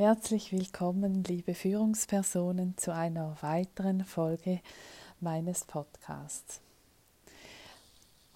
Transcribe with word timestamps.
Herzlich 0.00 0.50
willkommen, 0.50 1.24
liebe 1.24 1.52
Führungspersonen, 1.52 2.74
zu 2.78 2.90
einer 2.94 3.36
weiteren 3.42 4.02
Folge 4.06 4.60
meines 5.20 5.66
Podcasts. 5.66 6.62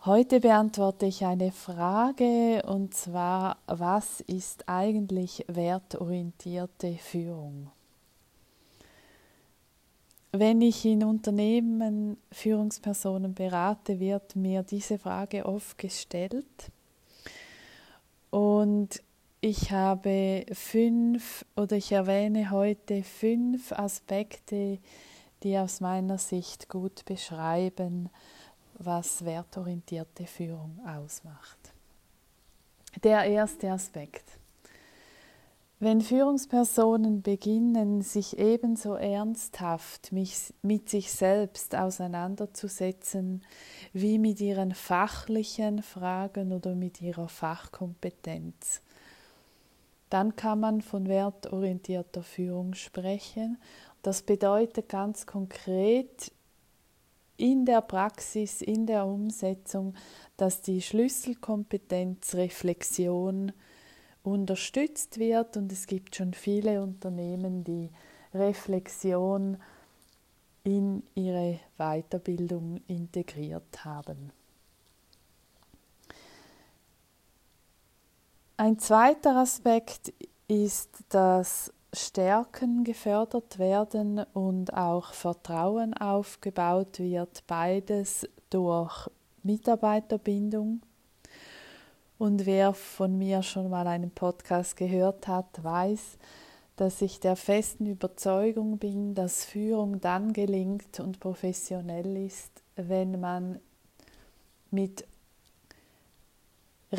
Heute 0.04 0.40
beantworte 0.40 1.06
ich 1.06 1.24
eine 1.24 1.52
Frage 1.52 2.62
und 2.66 2.92
zwar, 2.92 3.56
was 3.66 4.20
ist 4.20 4.68
eigentlich 4.68 5.42
wertorientierte 5.48 6.98
Führung? 6.98 7.70
Wenn 10.32 10.60
ich 10.60 10.84
in 10.84 11.02
Unternehmen 11.02 12.18
Führungspersonen 12.30 13.32
berate, 13.32 13.98
wird 14.00 14.36
mir 14.36 14.64
diese 14.64 14.98
Frage 14.98 15.46
oft 15.46 15.78
gestellt. 15.78 16.70
Und 18.28 19.00
ich 19.44 19.70
habe 19.70 20.46
fünf 20.52 21.44
oder 21.54 21.76
ich 21.76 21.92
erwähne 21.92 22.50
heute 22.50 23.02
fünf 23.02 23.72
Aspekte, 23.72 24.78
die 25.42 25.58
aus 25.58 25.82
meiner 25.82 26.16
Sicht 26.16 26.70
gut 26.70 27.04
beschreiben, 27.04 28.08
was 28.78 29.22
wertorientierte 29.22 30.24
Führung 30.26 30.80
ausmacht. 30.86 31.58
Der 33.02 33.24
erste 33.24 33.70
Aspekt. 33.70 34.24
Wenn 35.78 36.00
Führungspersonen 36.00 37.20
beginnen, 37.20 38.00
sich 38.00 38.38
ebenso 38.38 38.94
ernsthaft 38.94 40.10
mit 40.10 40.88
sich 40.88 41.12
selbst 41.12 41.74
auseinanderzusetzen 41.74 43.42
wie 43.92 44.18
mit 44.18 44.40
ihren 44.40 44.72
fachlichen 44.72 45.82
Fragen 45.82 46.50
oder 46.52 46.74
mit 46.74 47.02
ihrer 47.02 47.28
Fachkompetenz, 47.28 48.80
dann 50.14 50.36
kann 50.36 50.60
man 50.60 50.80
von 50.80 51.08
wertorientierter 51.08 52.22
Führung 52.22 52.74
sprechen. 52.74 53.58
Das 54.02 54.22
bedeutet 54.22 54.88
ganz 54.88 55.26
konkret 55.26 56.30
in 57.36 57.66
der 57.66 57.80
Praxis, 57.80 58.62
in 58.62 58.86
der 58.86 59.06
Umsetzung, 59.06 59.94
dass 60.36 60.62
die 60.62 60.82
Schlüsselkompetenz 60.82 62.36
Reflexion 62.36 63.50
unterstützt 64.22 65.18
wird 65.18 65.56
und 65.56 65.72
es 65.72 65.88
gibt 65.88 66.14
schon 66.14 66.32
viele 66.32 66.80
Unternehmen, 66.80 67.64
die 67.64 67.90
Reflexion 68.32 69.56
in 70.62 71.02
ihre 71.16 71.58
Weiterbildung 71.76 72.80
integriert 72.86 73.84
haben. 73.84 74.30
Ein 78.56 78.78
zweiter 78.78 79.34
Aspekt 79.36 80.12
ist, 80.46 81.02
dass 81.08 81.72
Stärken 81.92 82.84
gefördert 82.84 83.58
werden 83.58 84.24
und 84.32 84.72
auch 84.72 85.12
Vertrauen 85.12 85.92
aufgebaut 85.94 87.00
wird, 87.00 87.44
beides 87.48 88.28
durch 88.50 89.10
Mitarbeiterbindung. 89.42 90.82
Und 92.16 92.46
wer 92.46 92.74
von 92.74 93.18
mir 93.18 93.42
schon 93.42 93.70
mal 93.70 93.88
einen 93.88 94.12
Podcast 94.12 94.76
gehört 94.76 95.26
hat, 95.26 95.64
weiß, 95.64 96.16
dass 96.76 97.02
ich 97.02 97.18
der 97.18 97.34
festen 97.34 97.86
Überzeugung 97.86 98.78
bin, 98.78 99.16
dass 99.16 99.44
Führung 99.44 100.00
dann 100.00 100.32
gelingt 100.32 101.00
und 101.00 101.18
professionell 101.18 102.16
ist, 102.24 102.62
wenn 102.76 103.20
man 103.20 103.58
mit 104.70 105.04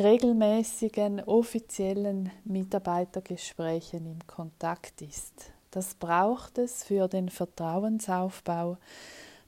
regelmäßigen 0.00 1.20
offiziellen 1.24 2.30
Mitarbeitergesprächen 2.44 4.06
im 4.06 4.26
Kontakt 4.26 5.02
ist. 5.02 5.52
Das 5.70 5.94
braucht 5.94 6.58
es 6.58 6.84
für 6.84 7.08
den 7.08 7.28
Vertrauensaufbau. 7.28 8.78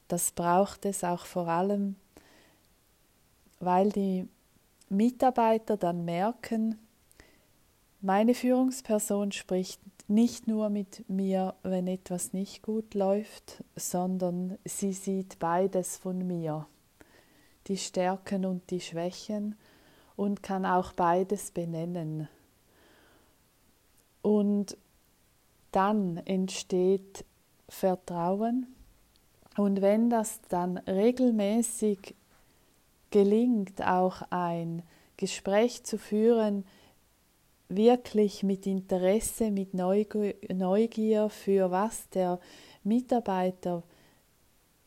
Das 0.08 0.32
braucht 0.32 0.84
es 0.84 1.04
auch 1.04 1.26
vor 1.26 1.48
allem, 1.48 1.96
weil 3.60 3.90
die 3.90 4.26
Mitarbeiter 4.88 5.76
dann 5.76 6.04
merken, 6.04 6.78
meine 8.00 8.34
Führungsperson 8.34 9.32
spricht 9.32 9.80
nicht 10.08 10.46
nur 10.46 10.70
mit 10.70 11.08
mir, 11.08 11.54
wenn 11.62 11.86
etwas 11.86 12.32
nicht 12.32 12.62
gut 12.62 12.94
läuft, 12.94 13.62
sondern 13.76 14.56
sie 14.64 14.92
sieht 14.92 15.38
beides 15.38 15.98
von 15.98 16.26
mir, 16.26 16.66
die 17.66 17.76
Stärken 17.76 18.46
und 18.46 18.70
die 18.70 18.80
Schwächen 18.80 19.56
und 20.18 20.42
kann 20.42 20.66
auch 20.66 20.92
beides 20.92 21.52
benennen. 21.52 22.28
Und 24.20 24.76
dann 25.70 26.16
entsteht 26.24 27.24
Vertrauen. 27.68 28.66
Und 29.56 29.80
wenn 29.80 30.10
das 30.10 30.40
dann 30.48 30.78
regelmäßig 30.78 32.16
gelingt, 33.12 33.80
auch 33.80 34.22
ein 34.30 34.82
Gespräch 35.16 35.84
zu 35.84 35.98
führen, 35.98 36.64
wirklich 37.68 38.42
mit 38.42 38.66
Interesse, 38.66 39.52
mit 39.52 39.72
Neugier 39.72 41.28
für 41.28 41.70
was 41.70 42.08
der 42.10 42.40
Mitarbeiter 42.82 43.84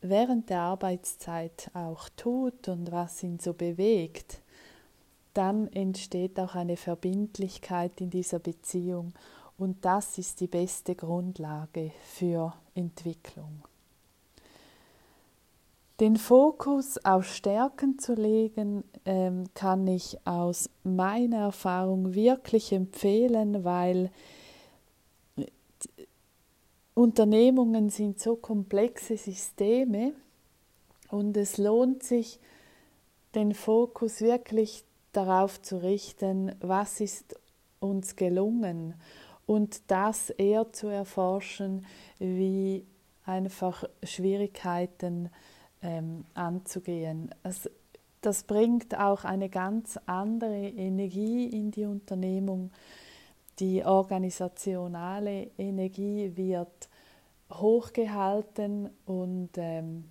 während 0.01 0.49
der 0.49 0.59
Arbeitszeit 0.59 1.71
auch 1.73 2.09
tut 2.17 2.67
und 2.67 2.91
was 2.91 3.23
ihn 3.23 3.39
so 3.39 3.53
bewegt, 3.53 4.41
dann 5.33 5.67
entsteht 5.67 6.39
auch 6.39 6.55
eine 6.55 6.77
Verbindlichkeit 6.77 8.01
in 8.01 8.09
dieser 8.09 8.39
Beziehung 8.39 9.13
und 9.57 9.85
das 9.85 10.17
ist 10.17 10.39
die 10.39 10.47
beste 10.47 10.95
Grundlage 10.95 11.91
für 12.03 12.53
Entwicklung. 12.73 13.63
Den 15.99 16.17
Fokus 16.17 16.97
auf 17.05 17.25
Stärken 17.31 17.99
zu 17.99 18.15
legen, 18.15 18.83
ähm, 19.05 19.43
kann 19.53 19.85
ich 19.85 20.17
aus 20.25 20.67
meiner 20.83 21.41
Erfahrung 21.41 22.15
wirklich 22.15 22.71
empfehlen, 22.71 23.63
weil 23.63 24.09
äh, 25.37 25.45
Unternehmungen 26.95 27.91
sind 27.91 28.19
so 28.19 28.35
komplexe 28.35 29.15
Systeme 29.15 30.13
und 31.09 31.37
es 31.37 31.59
lohnt 31.59 32.01
sich, 32.01 32.39
den 33.35 33.53
Fokus 33.53 34.21
wirklich 34.21 34.83
darauf 35.11 35.61
zu 35.61 35.77
richten, 35.77 36.55
was 36.59 36.99
ist 36.99 37.35
uns 37.79 38.15
gelungen 38.15 38.93
und 39.45 39.89
das 39.91 40.29
eher 40.29 40.71
zu 40.71 40.87
erforschen, 40.87 41.85
wie 42.19 42.85
einfach 43.25 43.83
Schwierigkeiten 44.03 45.29
ähm, 45.81 46.25
anzugehen. 46.33 47.33
Es, 47.43 47.69
das 48.21 48.43
bringt 48.43 48.97
auch 48.97 49.23
eine 49.23 49.49
ganz 49.49 49.99
andere 50.05 50.67
Energie 50.69 51.45
in 51.47 51.71
die 51.71 51.85
Unternehmung. 51.85 52.71
Die 53.59 53.83
organisationale 53.83 55.49
Energie 55.57 56.31
wird 56.35 56.89
hochgehalten 57.51 58.89
und 59.05 59.49
ähm, 59.57 60.05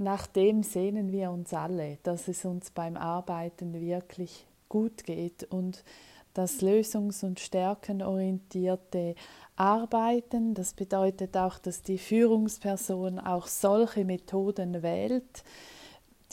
nach 0.00 0.26
dem 0.26 0.62
sehnen 0.62 1.12
wir 1.12 1.30
uns 1.30 1.52
alle, 1.52 1.98
dass 2.02 2.26
es 2.26 2.44
uns 2.44 2.70
beim 2.70 2.96
Arbeiten 2.96 3.80
wirklich 3.80 4.46
gut 4.68 5.04
geht 5.04 5.44
und 5.44 5.84
das 6.32 6.62
lösungs- 6.62 7.24
und 7.24 7.40
stärkenorientierte 7.40 9.14
Arbeiten, 9.56 10.54
das 10.54 10.72
bedeutet 10.72 11.36
auch, 11.36 11.58
dass 11.58 11.82
die 11.82 11.98
Führungsperson 11.98 13.18
auch 13.18 13.46
solche 13.46 14.04
Methoden 14.04 14.82
wählt, 14.82 15.44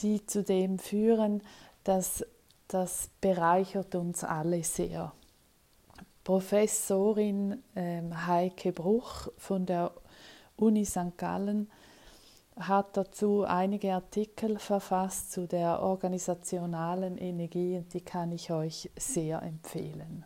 die 0.00 0.24
zu 0.24 0.42
dem 0.42 0.78
führen, 0.78 1.42
dass 1.84 2.24
das 2.68 3.10
bereichert 3.20 3.94
uns 3.94 4.24
alle 4.24 4.62
sehr. 4.62 5.12
Professorin 6.24 7.62
ähm, 7.74 8.26
Heike 8.26 8.72
Bruch 8.72 9.28
von 9.36 9.66
der 9.66 9.92
Uni 10.56 10.84
St. 10.84 11.16
Gallen 11.16 11.70
hat 12.58 12.96
dazu 12.96 13.44
einige 13.44 13.94
Artikel 13.94 14.58
verfasst 14.58 15.32
zu 15.32 15.46
der 15.46 15.80
organisationalen 15.80 17.16
Energie 17.18 17.76
und 17.76 17.92
die 17.94 18.00
kann 18.00 18.32
ich 18.32 18.50
euch 18.50 18.90
sehr 18.98 19.42
empfehlen. 19.42 20.24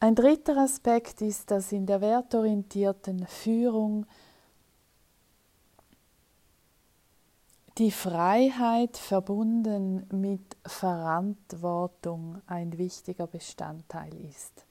Ein 0.00 0.14
dritter 0.14 0.56
Aspekt 0.58 1.20
ist, 1.22 1.50
dass 1.50 1.72
in 1.72 1.86
der 1.86 2.00
wertorientierten 2.00 3.26
Führung 3.26 4.06
die 7.78 7.90
Freiheit 7.90 8.96
verbunden 8.96 10.06
mit 10.10 10.56
Verantwortung 10.66 12.42
ein 12.46 12.76
wichtiger 12.78 13.26
Bestandteil 13.26 14.14
ist. 14.24 14.67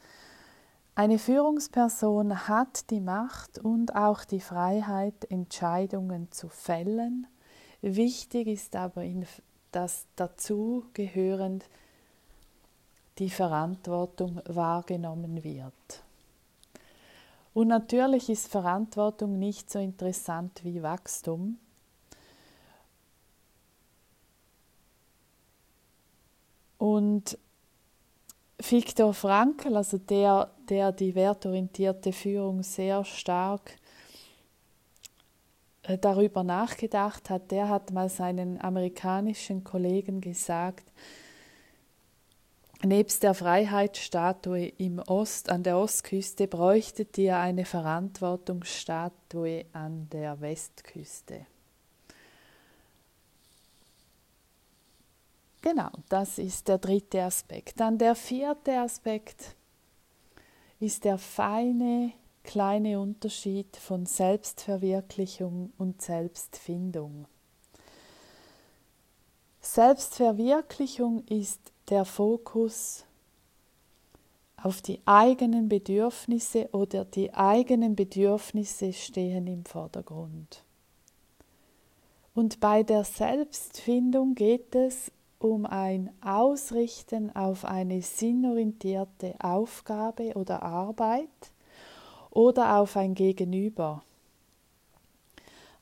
Eine 0.98 1.20
Führungsperson 1.20 2.48
hat 2.48 2.90
die 2.90 3.02
Macht 3.02 3.60
und 3.60 3.96
auch 3.96 4.26
die 4.26 4.40
Freiheit, 4.40 5.30
Entscheidungen 5.30 6.32
zu 6.32 6.50
fällen. 6.50 7.28
Wichtig 7.84 8.48
ist 8.48 8.76
aber, 8.76 9.04
dass 9.72 10.08
dazu 10.16 10.86
gehörend 10.94 11.66
die 13.20 13.30
Verantwortung 13.30 14.42
wahrgenommen 14.48 15.44
wird. 15.44 16.04
Und 17.54 17.68
natürlich 17.68 18.28
ist 18.32 18.48
Verantwortung 18.48 19.38
nicht 19.38 19.70
so 19.70 19.78
interessant 19.78 20.64
wie 20.64 20.82
Wachstum. 20.82 21.60
Und 26.80 27.38
Viktor 28.60 29.14
Frankl, 29.14 29.76
also 29.76 29.98
der, 29.98 30.50
der 30.68 30.92
die 30.92 31.14
wertorientierte 31.14 32.12
Führung 32.12 32.64
sehr 32.64 33.06
stark 33.06 33.78
äh, 35.84 35.98
darüber 35.98 36.44
nachgedacht 36.44 37.30
hat, 37.30 37.52
der 37.52 37.70
hat 37.70 37.92
mal 37.92 38.10
seinen 38.10 38.60
amerikanischen 38.60 39.64
Kollegen 39.64 40.22
gesagt, 40.22 40.92
nebst 42.84 43.24
der 43.24 43.36
Freiheitsstatue 43.36 44.68
im 44.78 45.00
Ost, 45.00 45.50
an 45.50 45.64
der 45.64 45.78
Ostküste 45.78 46.48
bräuchtet 46.48 47.18
ihr 47.18 47.38
eine 47.38 47.66
Verantwortungsstatue 47.66 49.66
an 49.74 50.08
der 50.10 50.40
Westküste. 50.42 51.46
Genau, 55.70 55.92
das 56.08 56.38
ist 56.38 56.70
der 56.70 56.78
dritte 56.78 57.24
Aspekt. 57.24 57.78
Dann 57.82 57.98
der 57.98 58.16
vierte 58.16 58.80
Aspekt 58.80 59.54
ist 60.80 61.04
der 61.04 61.18
feine 61.18 62.14
kleine 62.42 63.02
Unterschied 63.02 63.76
von 63.76 64.06
Selbstverwirklichung 64.06 65.74
und 65.78 66.02
Selbstfindung. 66.02 67.26
Selbstverwirklichung 69.60 71.26
ist 71.26 71.60
der 71.90 72.06
Fokus 72.06 73.04
auf 74.56 74.82
die 74.82 75.02
eigenen 75.06 75.68
Bedürfnisse 75.68 76.70
oder 76.72 77.04
die 77.04 77.34
eigenen 77.34 77.94
Bedürfnisse 77.94 78.94
stehen 78.94 79.48
im 79.48 79.66
Vordergrund. 79.66 80.64
Und 82.34 82.62
bei 82.62 82.84
der 82.84 83.04
Selbstfindung 83.04 84.34
geht 84.34 84.74
es 84.74 85.12
um 85.40 85.66
ein 85.66 86.10
Ausrichten 86.22 87.36
auf 87.36 87.66
eine 87.66 88.02
sinnorientierte 88.02 89.36
Aufgabe 89.40 90.34
oder 90.36 90.64
Arbeit 90.64 91.52
oder 92.32 92.78
auf 92.78 92.98
ein 92.98 93.14
Gegenüber. 93.14 94.04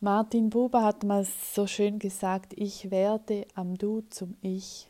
Martin 0.02 0.50
Buber 0.50 0.84
hat 0.84 1.04
mal 1.04 1.26
so 1.26 1.68
schön 1.68 2.00
gesagt, 2.00 2.54
ich 2.56 2.92
werde 2.92 3.48
am 3.56 3.78
Du 3.78 4.02
zum 4.10 4.36
Ich. 4.42 4.88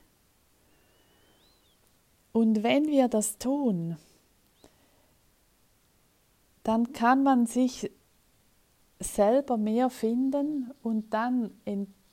Und 2.34 2.64
wenn 2.64 2.88
wir 2.88 3.08
das 3.08 3.38
tun, 3.38 3.98
dann 6.64 6.92
kann 6.92 7.24
man 7.24 7.46
sich 7.46 7.92
selber 9.00 9.58
mehr 9.58 9.90
finden 9.90 10.72
und 10.82 11.14
dann 11.14 11.52
entdecken 11.66 12.05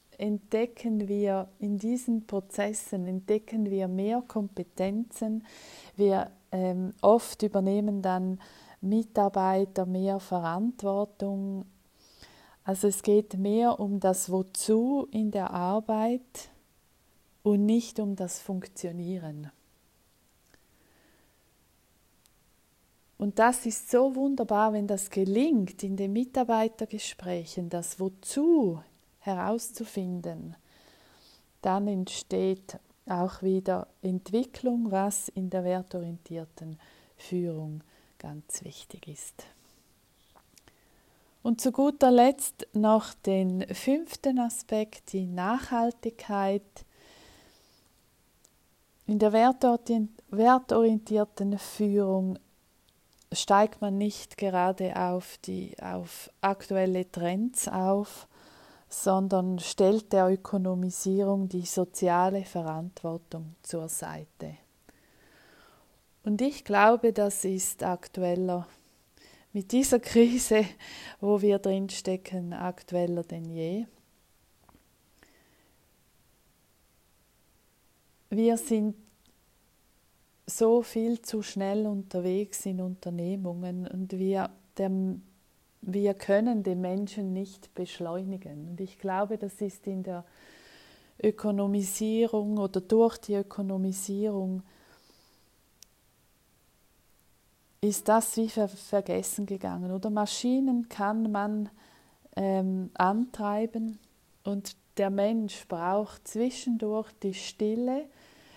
wir 1.08 1.48
in 1.58 1.78
diesen 1.78 2.26
Prozessen, 2.26 3.06
entdecken 3.06 3.70
wir 3.70 3.88
mehr 3.88 4.22
Kompetenzen. 4.22 5.44
Wir 5.96 6.30
ähm, 6.50 6.94
oft 7.00 7.42
übernehmen 7.42 8.02
dann 8.02 8.40
Mitarbeiter 8.80 9.86
mehr 9.86 10.20
Verantwortung. 10.20 11.64
Also 12.64 12.88
es 12.88 13.02
geht 13.02 13.38
mehr 13.38 13.80
um 13.80 14.00
das 14.00 14.30
Wozu 14.30 15.08
in 15.10 15.30
der 15.30 15.50
Arbeit 15.50 16.50
und 17.42 17.66
nicht 17.66 17.98
um 17.98 18.14
das 18.16 18.40
Funktionieren. 18.40 19.50
Und 23.18 23.38
das 23.38 23.66
ist 23.66 23.88
so 23.88 24.16
wunderbar, 24.16 24.72
wenn 24.72 24.88
das 24.88 25.08
gelingt, 25.08 25.84
in 25.84 25.96
den 25.96 26.12
Mitarbeitergesprächen 26.12 27.68
das 27.68 28.00
Wozu 28.00 28.80
herauszufinden. 29.22 30.54
Dann 31.62 31.88
entsteht 31.88 32.78
auch 33.06 33.42
wieder 33.42 33.88
Entwicklung, 34.02 34.90
was 34.90 35.28
in 35.28 35.48
der 35.50 35.64
wertorientierten 35.64 36.78
Führung 37.16 37.82
ganz 38.18 38.62
wichtig 38.64 39.08
ist. 39.08 39.46
Und 41.42 41.60
zu 41.60 41.72
guter 41.72 42.12
Letzt 42.12 42.68
noch 42.72 43.12
den 43.14 43.66
fünften 43.74 44.38
Aspekt, 44.38 45.12
die 45.12 45.26
Nachhaltigkeit. 45.26 46.62
In 49.06 49.18
der 49.18 49.32
wertorientierten 49.32 51.58
Führung 51.58 52.38
steigt 53.32 53.80
man 53.80 53.98
nicht 53.98 54.36
gerade 54.36 54.94
auf, 54.96 55.36
die, 55.38 55.74
auf 55.82 56.30
aktuelle 56.40 57.10
Trends 57.10 57.66
auf, 57.66 58.28
sondern 58.92 59.58
stellt 59.58 60.12
der 60.12 60.28
Ökonomisierung 60.28 61.48
die 61.48 61.64
soziale 61.64 62.44
Verantwortung 62.44 63.54
zur 63.62 63.88
Seite. 63.88 64.58
Und 66.24 66.42
ich 66.42 66.62
glaube, 66.62 67.12
das 67.14 67.44
ist 67.46 67.82
aktueller 67.82 68.66
mit 69.54 69.72
dieser 69.72 69.98
Krise, 69.98 70.66
wo 71.20 71.40
wir 71.40 71.58
drinstecken, 71.58 72.52
aktueller 72.52 73.22
denn 73.22 73.46
je. 73.46 73.86
Wir 78.28 78.58
sind 78.58 78.94
so 80.46 80.82
viel 80.82 81.22
zu 81.22 81.42
schnell 81.42 81.86
unterwegs 81.86 82.66
in 82.66 82.80
Unternehmungen 82.80 83.86
und 83.86 84.12
wir, 84.12 84.50
dem, 84.76 85.22
wir 85.82 86.14
können 86.14 86.62
den 86.62 86.80
Menschen 86.80 87.32
nicht 87.32 87.74
beschleunigen. 87.74 88.68
Und 88.70 88.80
ich 88.80 88.98
glaube, 88.98 89.36
das 89.36 89.60
ist 89.60 89.86
in 89.86 90.02
der 90.02 90.24
Ökonomisierung 91.22 92.58
oder 92.58 92.80
durch 92.80 93.18
die 93.18 93.34
Ökonomisierung 93.34 94.62
ist 97.80 98.08
das 98.08 98.36
wie 98.36 98.48
ver 98.48 98.68
vergessen 98.68 99.44
gegangen. 99.44 99.90
Oder 99.90 100.08
Maschinen 100.08 100.88
kann 100.88 101.30
man 101.32 101.68
ähm, 102.36 102.90
antreiben 102.94 103.98
und 104.44 104.76
der 104.96 105.10
Mensch 105.10 105.66
braucht 105.68 106.28
zwischendurch 106.28 107.10
die 107.22 107.34
Stille, 107.34 108.06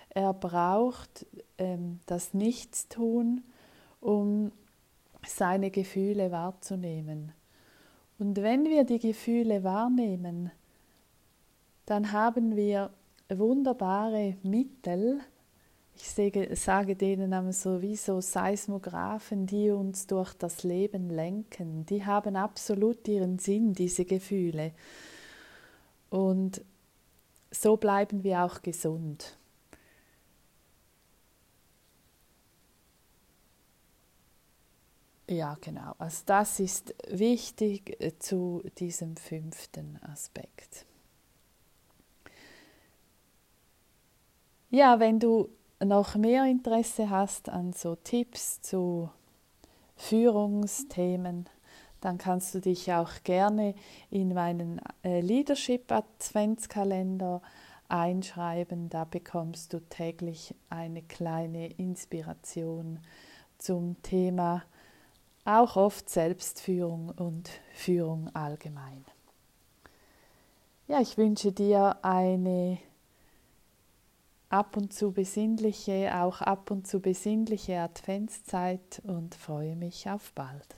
er 0.09 0.33
braucht 0.33 1.25
ähm, 1.57 1.99
das 2.05 2.33
Nichtstun, 2.33 3.43
um 3.99 4.51
seine 5.27 5.71
Gefühle 5.71 6.31
wahrzunehmen. 6.31 7.31
Und 8.17 8.41
wenn 8.41 8.65
wir 8.65 8.83
die 8.83 8.99
Gefühle 8.99 9.63
wahrnehmen, 9.63 10.51
dann 11.85 12.11
haben 12.11 12.55
wir 12.55 12.91
wunderbare 13.29 14.37
Mittel, 14.43 15.19
ich 15.97 16.09
sage, 16.09 16.55
sage 16.55 16.95
denen 16.95 17.33
aber 17.33 17.53
sowieso 17.53 18.19
Seismographen, 18.19 19.45
die 19.45 19.69
uns 19.69 20.07
durch 20.07 20.33
das 20.33 20.63
Leben 20.63 21.09
lenken. 21.09 21.85
Die 21.85 22.05
haben 22.05 22.35
absolut 22.35 23.07
ihren 23.07 23.39
Sinn, 23.39 23.73
diese 23.73 24.03
Gefühle. 24.03 24.73
Und 26.09 26.61
so 27.51 27.77
bleiben 27.77 28.23
wir 28.23 28.43
auch 28.43 28.61
gesund. 28.61 29.37
Ja, 35.27 35.57
genau. 35.59 35.93
Also 35.97 36.23
das 36.25 36.59
ist 36.59 36.93
wichtig 37.09 37.99
äh, 37.99 38.17
zu 38.19 38.61
diesem 38.77 39.17
fünften 39.17 39.99
Aspekt. 40.03 40.85
Ja, 44.69 44.99
wenn 44.99 45.19
du 45.19 45.49
noch 45.83 46.15
mehr 46.15 46.45
Interesse 46.45 47.09
hast 47.09 47.49
an 47.49 47.73
so 47.73 47.95
Tipps 47.95 48.61
zu 48.61 49.09
Führungsthemen, 49.95 51.47
dann 52.01 52.17
kannst 52.19 52.53
du 52.53 52.61
dich 52.61 52.91
auch 52.93 53.11
gerne 53.23 53.73
in 54.11 54.33
meinen 54.33 54.79
äh, 55.03 55.21
Leadership 55.21 55.91
Adventskalender 55.91 57.41
einschreiben. 57.87 58.89
Da 58.89 59.05
bekommst 59.05 59.73
du 59.73 59.79
täglich 59.79 60.53
eine 60.69 61.01
kleine 61.01 61.67
Inspiration 61.67 62.99
zum 63.57 64.01
Thema 64.03 64.63
auch 65.45 65.75
oft 65.75 66.09
Selbstführung 66.09 67.09
und 67.09 67.49
Führung 67.73 68.29
allgemein. 68.35 69.05
Ja, 70.87 70.99
ich 70.99 71.17
wünsche 71.17 71.51
dir 71.51 72.03
eine 72.03 72.79
ab 74.49 74.77
und 74.77 74.93
zu 74.93 75.11
besinnliche, 75.11 76.11
auch 76.19 76.41
ab 76.41 76.71
und 76.71 76.87
zu 76.87 76.99
besinnliche 76.99 77.79
Adventszeit 77.79 79.01
und 79.05 79.35
freue 79.35 79.75
mich 79.75 80.09
auf 80.09 80.31
bald. 80.33 80.75